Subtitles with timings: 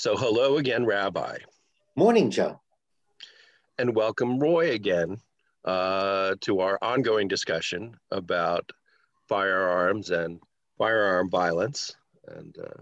[0.00, 1.36] So, hello again, Rabbi.
[1.94, 2.58] Morning, Joe.
[3.76, 5.18] And welcome, Roy, again
[5.66, 8.72] uh, to our ongoing discussion about
[9.28, 10.40] firearms and
[10.78, 11.94] firearm violence
[12.28, 12.80] and, uh,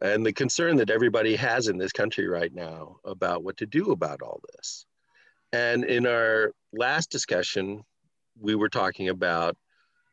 [0.00, 3.90] and the concern that everybody has in this country right now about what to do
[3.90, 4.86] about all this.
[5.52, 7.82] And in our last discussion,
[8.40, 9.58] we were talking about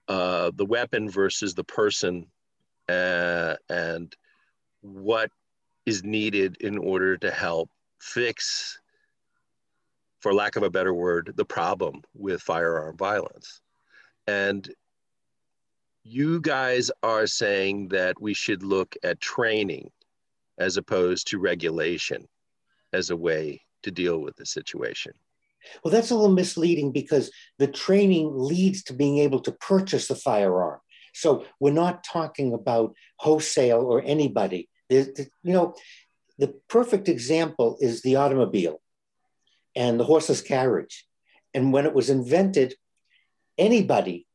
[0.10, 2.28] uh, the weapon versus the person
[2.90, 4.14] uh, and
[4.82, 5.32] what
[5.86, 7.70] is needed in order to help
[8.00, 8.80] fix,
[10.20, 13.62] for lack of a better word, the problem with firearm violence.
[14.28, 14.70] And
[16.04, 19.90] you guys are saying that we should look at training
[20.58, 22.28] as opposed to regulation
[22.92, 25.14] as a way to deal with the situation.
[25.84, 30.16] Well, that's a little misleading because the training leads to being able to purchase the
[30.16, 30.80] firearm.
[31.14, 34.70] So we're not talking about wholesale or anybody.
[34.94, 35.76] You know,
[36.38, 38.82] the perfect example is the automobile
[39.76, 41.06] and the horseless carriage.
[41.54, 42.76] And when it was invented,
[43.58, 44.28] anybody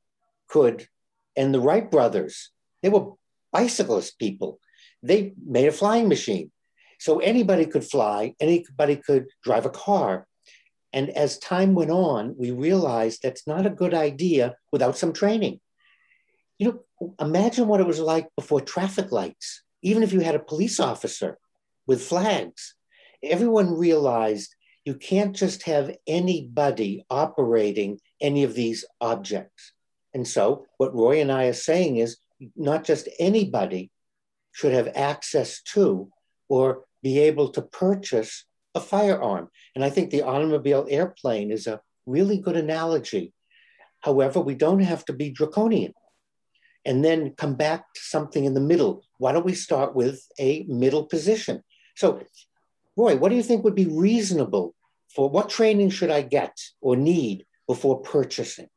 [0.49, 0.89] could,
[1.37, 2.51] and the Wright brothers,
[2.83, 3.13] they were
[3.53, 4.61] bicyclist people.
[5.03, 6.51] They made a flying machine.
[6.99, 10.27] So anybody could fly, anybody could drive a car.
[10.93, 15.61] And as time went on, we realized that's not a good idea without some training.
[16.59, 20.41] You know, imagine what it was like before traffic lights, even if you had a
[20.41, 21.39] police officer
[21.87, 22.75] with flags.
[23.23, 29.73] Everyone realized you can't just have anybody operating any of these objects.
[30.15, 32.19] And so, what Roy and I are saying is
[32.57, 33.91] not just anybody
[34.53, 36.11] should have access to
[36.49, 39.49] or be able to purchase a firearm.
[39.75, 43.33] And I think the automobile airplane is a really good analogy.
[44.01, 45.93] However, we don't have to be draconian
[46.89, 49.05] and then come back to something in the middle.
[49.19, 51.63] Why don't we start with a middle position?
[51.95, 52.23] So,
[52.97, 54.75] Roy, what do you think would be reasonable
[55.15, 58.69] for what training should I get or need before purchasing?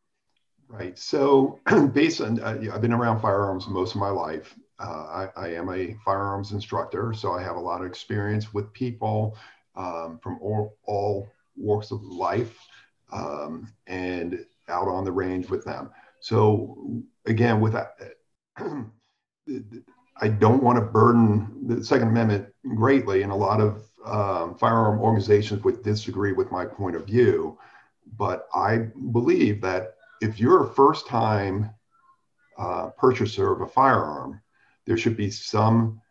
[0.68, 1.00] Right.
[1.00, 1.60] So,
[1.94, 4.56] based on, uh, I've been around firearms most of my life.
[4.78, 8.74] Uh, I, I, am a firearms instructor, so I have a lot of experience with
[8.74, 9.38] people
[9.76, 12.58] um, from all, all, walks of life
[13.12, 15.92] um, and out on the range with them.
[16.22, 17.96] So, again, with that,
[20.22, 25.00] I don't want to burden the Second Amendment greatly, and a lot of um, firearm
[25.00, 27.58] organizations would disagree with my point of view.
[28.18, 31.72] But I believe that if you're a first time
[32.58, 34.42] uh, purchaser of a firearm,
[34.86, 36.02] there should be some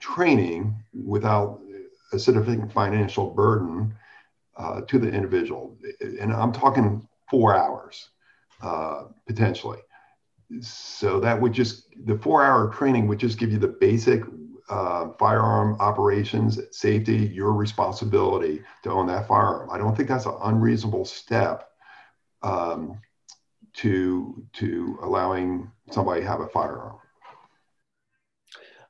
[0.00, 1.60] training without
[2.12, 3.94] a significant financial burden
[4.56, 5.76] uh, to the individual.
[6.00, 8.08] And I'm talking four hours
[8.62, 9.78] uh, potentially
[10.60, 14.22] so that would just the four hour training would just give you the basic
[14.68, 19.70] uh, firearm operations safety your responsibility to own that firearm.
[19.70, 21.68] I don't think that's an unreasonable step
[22.42, 23.00] um,
[23.74, 26.96] to to allowing somebody to have a firearm.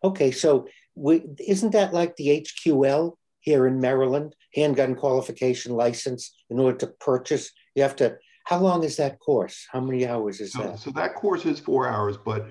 [0.05, 4.35] Okay so we, isn't that like the hql here in maryland?
[4.55, 9.67] Handgun qualification license in order to purchase you have to how long is that course?
[9.73, 10.79] How many hours is so, that?
[10.79, 12.47] So that course is four hours, but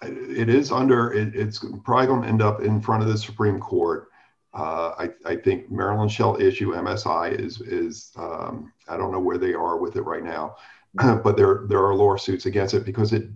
[0.00, 1.12] it is under.
[1.12, 4.10] It, it's probably going to end up in front of the Supreme Court.
[4.54, 9.38] Uh, I, I, think Maryland shall issue MSI is is um, I don't know where
[9.38, 10.54] they are with it right now,
[10.94, 13.28] but there there are lawsuits against it because it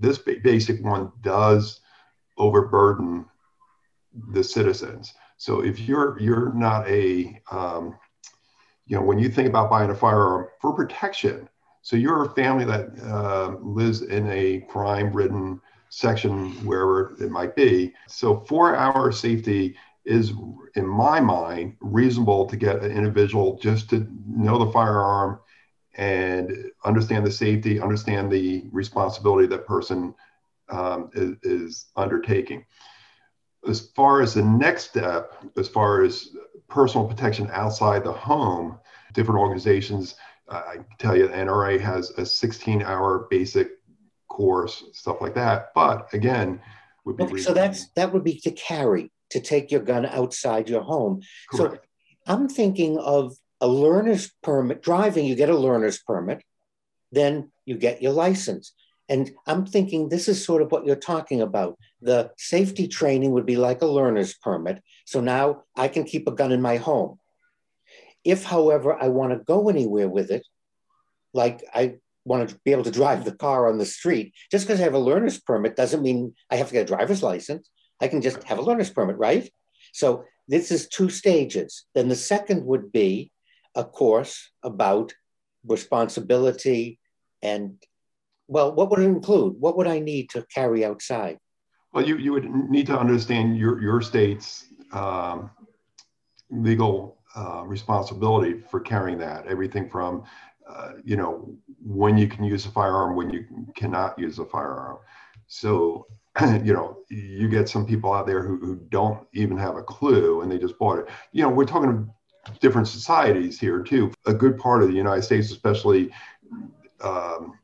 [0.00, 1.80] this basic one does
[2.38, 3.26] overburden
[4.30, 5.12] the citizens.
[5.36, 7.98] So if you're you're not a um,
[8.86, 11.48] you know, when you think about buying a firearm for protection,
[11.82, 17.92] so you're a family that uh, lives in a crime-ridden section, wherever it might be.
[18.08, 20.32] So four-hour safety is,
[20.74, 25.40] in my mind, reasonable to get an individual just to know the firearm
[25.94, 30.14] and understand the safety, understand the responsibility that person
[30.70, 32.64] um, is, is undertaking.
[33.68, 36.28] As far as the next step, as far as
[36.72, 38.78] personal protection outside the home,
[39.12, 40.14] different organizations.
[40.48, 43.72] Uh, I can tell you, the NRA has a 16 hour basic
[44.28, 45.72] course, stuff like that.
[45.74, 46.60] But again,
[47.04, 50.68] would be okay, so that's that would be to carry to take your gun outside
[50.68, 51.20] your home.
[51.50, 51.84] Correct.
[52.26, 55.26] So I'm thinking of a learner's permit driving.
[55.26, 56.42] You get a learner's permit,
[57.10, 58.72] then you get your license.
[59.08, 61.78] And I'm thinking this is sort of what you're talking about.
[62.00, 64.82] The safety training would be like a learner's permit.
[65.06, 67.18] So now I can keep a gun in my home.
[68.24, 70.46] If, however, I want to go anywhere with it,
[71.34, 74.80] like I want to be able to drive the car on the street, just because
[74.80, 77.68] I have a learner's permit doesn't mean I have to get a driver's license.
[78.00, 79.50] I can just have a learner's permit, right?
[79.92, 81.84] So this is two stages.
[81.94, 83.32] Then the second would be
[83.74, 85.14] a course about
[85.66, 87.00] responsibility
[87.42, 87.82] and,
[88.52, 89.58] well, what would it include?
[89.58, 91.38] What would I need to carry outside?
[91.92, 95.50] Well, you, you would need to understand your, your state's um,
[96.50, 99.46] legal uh, responsibility for carrying that.
[99.46, 100.24] Everything from,
[100.68, 104.98] uh, you know, when you can use a firearm, when you cannot use a firearm.
[105.46, 106.06] So,
[106.62, 110.42] you know, you get some people out there who, who don't even have a clue
[110.42, 111.08] and they just bought it.
[111.32, 112.10] You know, we're talking
[112.60, 114.12] different societies here too.
[114.26, 116.10] A good part of the United States, especially
[117.02, 117.54] um,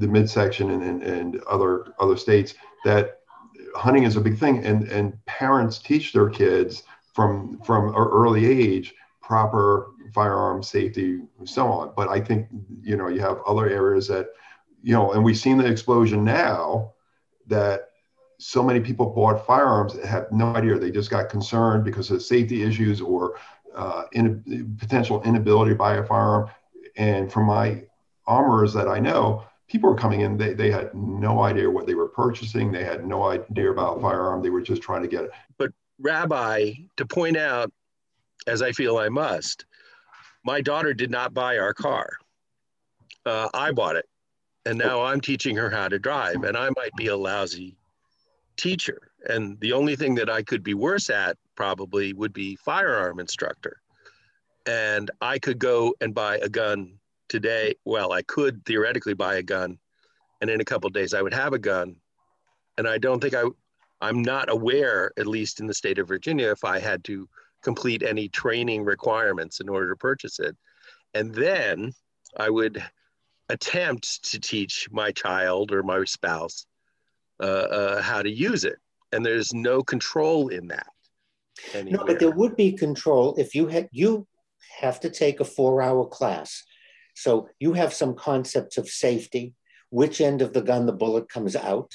[0.00, 2.54] the midsection and, and, and other other states,
[2.84, 3.20] that
[3.74, 6.82] hunting is a big thing, and and parents teach their kids
[7.14, 11.92] from from an early age proper firearm safety, and so on.
[11.96, 12.48] But I think
[12.82, 14.28] you know you have other areas that
[14.82, 16.94] you know, and we've seen the explosion now
[17.46, 17.90] that
[18.38, 20.78] so many people bought firearms that have no idea.
[20.78, 23.38] They just got concerned because of safety issues or
[23.74, 26.50] uh, in, potential inability to buy a firearm.
[26.96, 27.84] And from my
[28.26, 31.94] armorers that I know, people were coming in, they, they had no idea what they
[31.94, 32.72] were purchasing.
[32.72, 34.42] They had no idea about firearm.
[34.42, 35.30] They were just trying to get it.
[35.58, 37.72] But, Rabbi, to point out,
[38.48, 39.64] as I feel I must,
[40.44, 42.10] my daughter did not buy our car.
[43.24, 44.06] Uh, I bought it.
[44.66, 47.76] And now I'm teaching her how to drive, and I might be a lousy
[48.56, 49.12] teacher.
[49.26, 53.80] And the only thing that I could be worse at probably would be firearm instructor.
[54.66, 56.99] And I could go and buy a gun
[57.30, 59.78] today, well, I could theoretically buy a gun,
[60.42, 61.96] and in a couple days I would have a gun.
[62.76, 63.44] And I don't think I,
[64.02, 67.28] I'm not aware, at least in the state of Virginia, if I had to
[67.62, 70.56] complete any training requirements in order to purchase it.
[71.14, 71.92] And then
[72.36, 72.82] I would
[73.48, 76.66] attempt to teach my child or my spouse
[77.40, 78.78] uh, uh, how to use it.
[79.12, 80.86] And there's no control in that.
[81.74, 81.98] Anywhere.
[81.98, 84.26] No, but there would be control if you had you
[84.78, 86.62] have to take a four-hour class
[87.14, 89.54] so you have some concepts of safety,
[89.90, 91.92] which end of the gun the bullet comes out,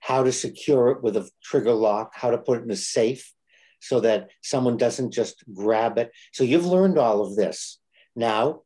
[0.00, 3.32] how to secure it with a trigger lock, how to put it in a safe
[3.80, 6.12] so that someone doesn't just grab it.
[6.32, 7.78] So you've learned all of this.
[8.14, 8.62] Now,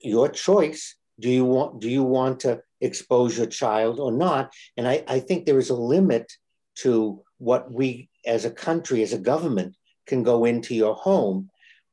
[0.00, 0.96] your choice.
[1.20, 4.52] Do you want do you want to expose your child or not?
[4.76, 6.32] And I, I think there is a limit
[6.76, 9.74] to what we as a country, as a government,
[10.06, 11.50] can go into your home.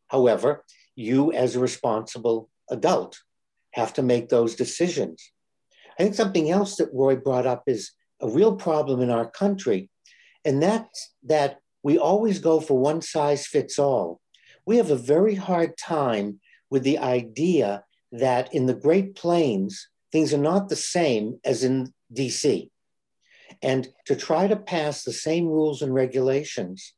[0.10, 0.64] However,
[0.96, 3.20] you as a responsible adult
[3.72, 5.32] have to make those decisions.
[6.00, 7.92] I think something else that Roy brought up is
[8.22, 9.90] a real problem in our country,
[10.44, 14.20] and that's that we always go for one size fits all.
[14.66, 16.40] We have a very hard time
[16.70, 21.94] with the idea that in the Great Plains, things are not the same as in
[22.14, 22.70] DC.
[23.62, 26.94] And to try to pass the same rules and regulations,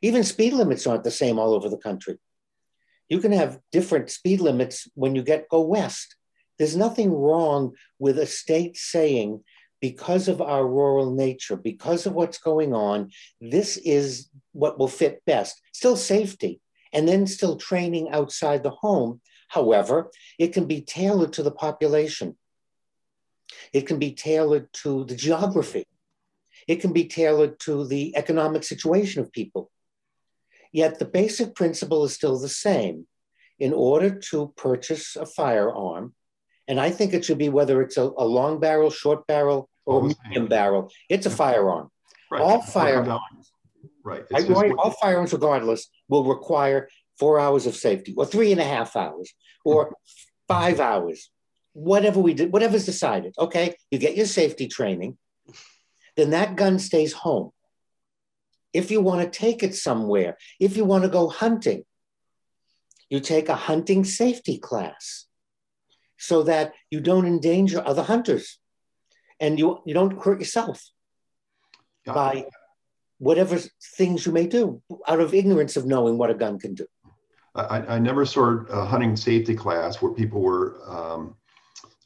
[0.00, 2.18] even speed limits aren't the same all over the country
[3.12, 6.16] you can have different speed limits when you get go west.
[6.58, 9.44] There's nothing wrong with a state saying,
[9.82, 15.20] because of our rural nature, because of what's going on, this is what will fit
[15.26, 15.60] best.
[15.74, 16.60] Still safety,
[16.94, 19.20] and then still training outside the home.
[19.48, 22.38] However, it can be tailored to the population.
[23.74, 25.84] It can be tailored to the geography.
[26.66, 29.71] It can be tailored to the economic situation of people.
[30.72, 33.06] Yet the basic principle is still the same.
[33.58, 36.14] In order to purchase a firearm,
[36.66, 40.02] and I think it should be whether it's a, a long barrel, short barrel, or
[40.02, 41.90] medium barrel, it's a firearm.
[42.30, 42.40] Right.
[42.40, 43.52] All firearms,
[44.04, 44.24] right.
[44.34, 44.42] I,
[44.78, 46.88] all firearms, regardless, will require
[47.18, 49.32] four hours of safety, or three and a half hours,
[49.64, 49.94] or
[50.48, 51.30] five hours,
[51.72, 53.34] whatever we did, whatever's decided.
[53.38, 55.18] Okay, you get your safety training,
[56.16, 57.50] then that gun stays home
[58.72, 61.84] if you want to take it somewhere, if you want to go hunting,
[63.10, 65.26] you take a hunting safety class
[66.18, 68.58] so that you don't endanger other hunters
[69.40, 70.82] and you, you don't hurt yourself
[72.06, 72.14] yeah.
[72.14, 72.46] by
[73.18, 73.58] whatever
[73.96, 76.86] things you may do out of ignorance of knowing what a gun can do.
[77.54, 81.36] I, I never saw a hunting safety class where people were um,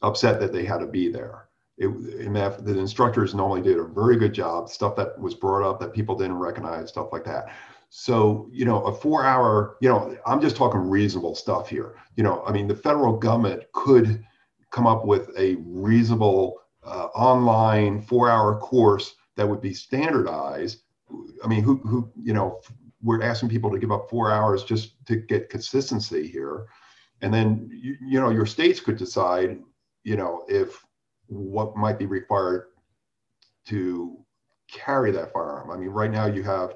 [0.03, 1.47] upset that they had to be there
[1.79, 5.79] it, it, the instructors normally did a very good job stuff that was brought up
[5.81, 7.49] that people didn't recognize stuff like that.
[7.91, 11.97] So you know a four hour you know i'm just talking reasonable stuff here.
[12.17, 14.25] You know i mean the federal government could
[14.71, 20.83] come up with a reasonable uh, online four hour course that would be standardized.
[21.45, 22.61] I mean who who you know
[23.03, 26.67] we're asking people to give up four hours just to get consistency here.
[27.23, 29.59] And then you, you know your states could decide
[30.03, 30.85] you know if
[31.29, 32.67] what might be required
[33.67, 34.19] to
[34.71, 35.71] carry that firearm.
[35.71, 36.75] I mean, right now you have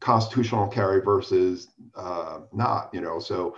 [0.00, 3.56] constitutional carry versus uh, not, you know, so,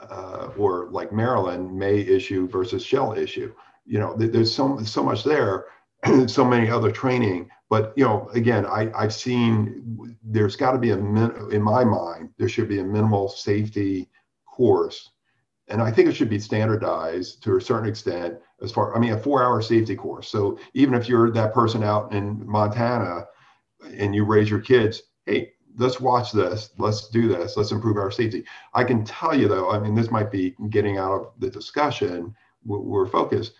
[0.00, 3.54] uh, or like Maryland may issue versus shall issue.
[3.86, 5.66] You know, there's so, so much there,
[6.26, 7.50] so many other training.
[7.70, 11.84] But, you know, again, I, I've seen there's got to be a, min, in my
[11.84, 14.08] mind, there should be a minimal safety
[14.46, 15.10] course.
[15.68, 19.12] And I think it should be standardized to a certain extent as far, I mean,
[19.12, 20.28] a four hour safety course.
[20.28, 23.26] So even if you're that person out in Montana
[23.96, 28.10] and you raise your kids, hey, let's watch this, let's do this, let's improve our
[28.10, 28.44] safety.
[28.74, 32.34] I can tell you though, I mean, this might be getting out of the discussion,
[32.64, 33.54] we're focused.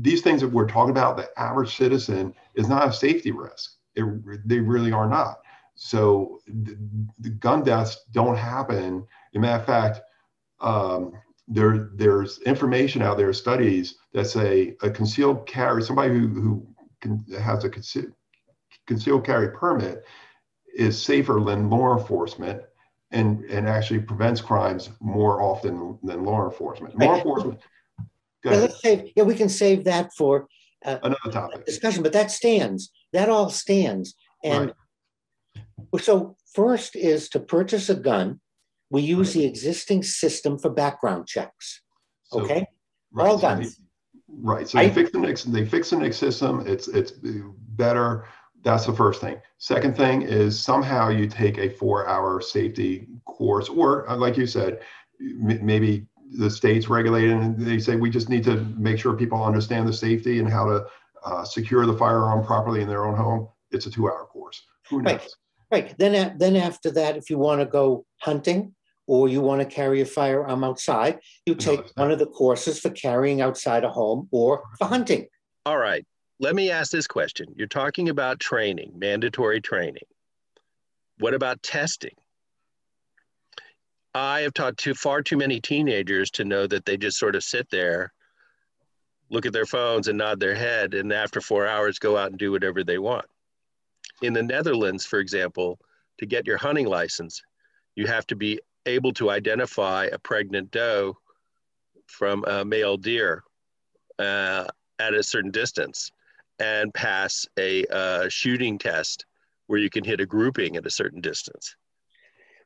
[0.00, 3.76] These things that we're talking about, the average citizen is not a safety risk.
[3.94, 4.04] It,
[4.48, 5.40] they really are not.
[5.74, 6.76] So the,
[7.18, 9.06] the gun deaths don't happen.
[9.32, 10.00] As a matter of fact,
[10.60, 11.12] um,
[11.52, 16.66] there, there's information out there, studies that say a concealed carry, somebody who, who
[17.00, 17.70] can, has a
[18.86, 20.04] concealed carry permit
[20.74, 22.62] is safer than law enforcement
[23.10, 26.98] and, and actually prevents crimes more often than law enforcement.
[26.98, 27.60] Law enforcement.
[28.44, 30.48] Yeah, let's save, yeah, we can save that for
[30.84, 32.90] uh, another topic discussion, but that stands.
[33.12, 34.14] That all stands.
[34.42, 34.72] And
[35.92, 36.02] right.
[36.02, 38.40] so, first is to purchase a gun.
[38.92, 39.42] We use right.
[39.42, 41.80] the existing system for background checks.
[42.24, 42.66] So, okay,
[43.12, 43.28] right.
[43.28, 43.38] all.
[43.38, 43.62] So
[44.28, 44.68] right.
[44.68, 45.44] So they fix the NICS.
[45.44, 46.64] They fix the NICS system.
[46.66, 48.26] It's it's better
[48.62, 49.40] that's the first thing.
[49.58, 54.46] Second thing is somehow you take a four hour safety course, or uh, like you
[54.46, 54.80] said,
[55.18, 56.06] maybe
[56.38, 59.86] the states regulate it and they say we just need to make sure people understand
[59.86, 60.86] the safety and how to
[61.24, 63.48] uh, secure the firearm properly in their own home.
[63.70, 64.62] It's a two hour course.
[64.90, 65.12] Who knows?
[65.12, 65.28] Right.
[65.70, 65.94] Right.
[65.98, 68.74] Then, then after that, if you want to go hunting
[69.12, 72.80] or you want to carry a firearm outside, you take no, one of the courses
[72.80, 75.26] for carrying outside a home or for hunting.
[75.66, 76.06] All right
[76.42, 77.54] let me ask this question.
[77.56, 80.02] You're talking about training, mandatory training.
[81.18, 82.16] What about testing?
[84.12, 87.44] I have taught too far too many teenagers to know that they just sort of
[87.44, 88.12] sit there,
[89.30, 92.38] look at their phones and nod their head, and after four hours go out and
[92.38, 93.26] do whatever they want.
[94.20, 95.78] In the Netherlands, for example,
[96.18, 97.40] to get your hunting license,
[97.94, 101.16] you have to be able to identify a pregnant doe
[102.06, 103.42] from a male deer
[104.18, 104.66] uh,
[104.98, 106.10] at a certain distance
[106.58, 109.26] and pass a uh, shooting test
[109.66, 111.74] where you can hit a grouping at a certain distance.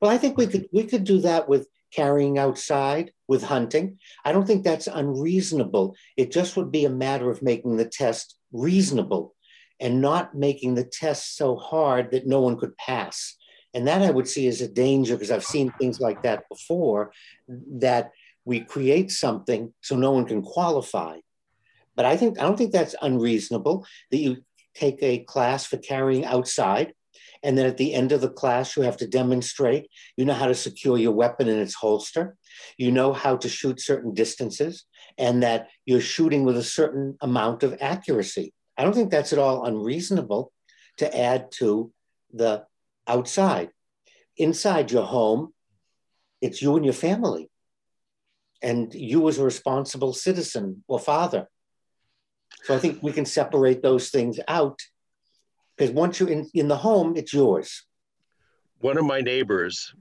[0.00, 3.98] Well, I think we could we could do that with carrying outside, with hunting.
[4.24, 5.96] I don't think that's unreasonable.
[6.16, 9.34] It just would be a matter of making the test reasonable
[9.80, 13.36] and not making the test so hard that no one could pass.
[13.76, 17.12] And that I would see as a danger because I've seen things like that before
[17.46, 18.10] that
[18.46, 21.18] we create something so no one can qualify.
[21.94, 24.38] But I think I don't think that's unreasonable that you
[24.74, 26.94] take a class for carrying outside,
[27.42, 30.46] and then at the end of the class you have to demonstrate you know how
[30.46, 32.34] to secure your weapon in its holster,
[32.78, 34.86] you know how to shoot certain distances,
[35.18, 38.54] and that you're shooting with a certain amount of accuracy.
[38.78, 40.50] I don't think that's at all unreasonable
[40.96, 41.92] to add to
[42.32, 42.64] the
[43.06, 43.70] outside.
[44.36, 45.52] Inside your home,
[46.40, 47.50] it's you and your family.
[48.62, 51.48] And you as a responsible citizen or father
[52.62, 54.80] so I think we can separate those things out
[55.76, 57.84] because once you're in, in the home, it's yours.
[58.78, 59.94] One of my neighbors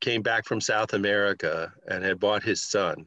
[0.00, 3.06] came back from South America and had bought his son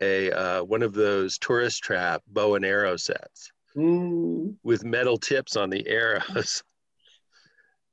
[0.00, 4.54] a uh, one of those tourist trap bow and arrow sets mm.
[4.62, 6.62] with metal tips on the arrows.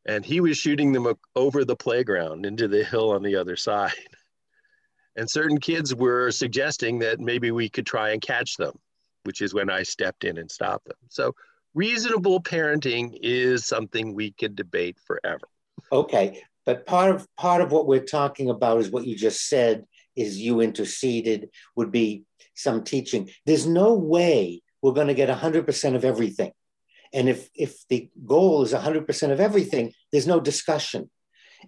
[0.06, 3.92] And he was shooting them over the playground into the hill on the other side.
[5.18, 8.78] And certain kids were suggesting that maybe we could try and catch them
[9.26, 10.98] which is when I stepped in and stopped them.
[11.10, 11.36] So
[11.74, 15.48] reasonable parenting is something we could debate forever.
[15.92, 19.86] Okay, but part of part of what we're talking about is what you just said
[20.16, 22.24] is you interceded would be
[22.56, 23.30] some teaching.
[23.46, 26.52] There's no way we're going to get 100% of everything.
[27.16, 31.10] And if if the goal is 100% of everything, there's no discussion.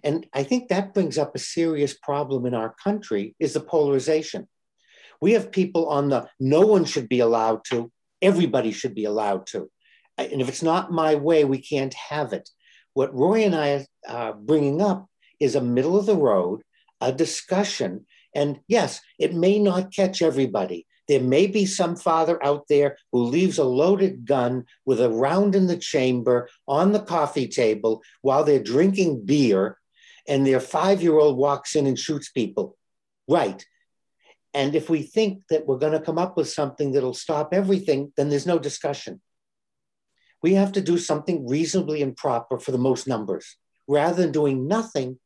[0.04, 4.46] And I think that brings up a serious problem in our country is the polarization.
[5.20, 7.90] We have people on the no one should be allowed to,
[8.20, 9.70] everybody should be allowed to.
[10.18, 12.48] And if it's not my way, we can't have it.
[12.92, 15.06] What Roy and I are bringing up
[15.40, 16.62] is a middle of the road,
[17.00, 18.06] a discussion.
[18.34, 20.86] And yes, it may not catch everybody.
[21.08, 25.54] There may be some father out there who leaves a loaded gun with a round
[25.54, 29.78] in the chamber on the coffee table while they're drinking beer,
[30.28, 32.76] and their five year old walks in and shoots people.
[33.26, 33.64] Right.
[34.52, 38.12] And if we think that we're going to come up with something that'll stop everything,
[38.16, 39.20] then there's no discussion.
[40.42, 43.56] We have to do something reasonably and proper for the most numbers.
[43.88, 45.18] rather than doing nothing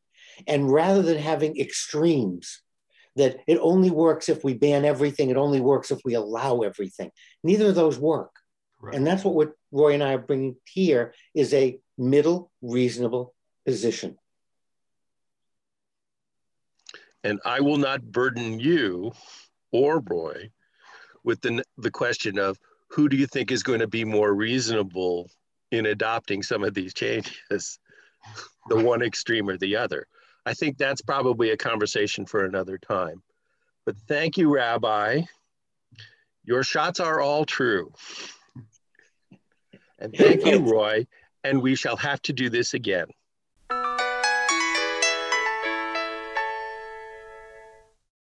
[0.46, 2.61] and rather than having extremes
[3.16, 7.10] that it only works if we ban everything, it only works if we allow everything.
[7.42, 8.32] Neither of those work.
[8.80, 8.94] Right.
[8.94, 14.16] And that's what we're, Roy and I are bringing here is a middle reasonable position.
[17.24, 19.12] And I will not burden you
[19.70, 20.50] or Roy
[21.22, 25.30] with the, the question of who do you think is going to be more reasonable
[25.70, 27.78] in adopting some of these changes,
[28.68, 30.06] the one extreme or the other.
[30.44, 33.22] I think that's probably a conversation for another time.
[33.86, 35.22] But thank you, Rabbi.
[36.44, 37.92] Your shots are all true.
[39.98, 41.06] And thank you, Roy.
[41.44, 43.06] And we shall have to do this again.